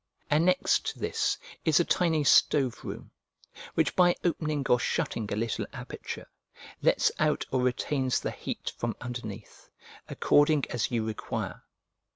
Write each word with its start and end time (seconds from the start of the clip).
Annexed 0.31 0.83
to 0.87 0.99
this 0.99 1.37
is 1.63 1.79
a 1.79 1.85
tiny 1.85 2.23
stove 2.23 2.83
room, 2.83 3.11
which, 3.75 3.95
by 3.95 4.15
opening 4.23 4.65
or 4.67 4.79
shutting 4.79 5.31
a 5.31 5.35
little 5.35 5.67
aperture, 5.73 6.27
lets 6.81 7.11
out 7.19 7.45
or 7.51 7.61
retains 7.61 8.19
the 8.19 8.31
heat 8.31 8.71
from 8.77 8.95
underneath, 8.99 9.69
according 10.09 10.65
as 10.71 10.89
you 10.89 11.05
require. 11.05 11.61